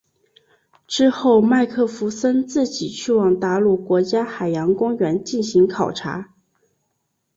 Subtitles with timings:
[0.87, 6.33] 之后麦克弗森自己去往达鲁国家海洋公园进行考察。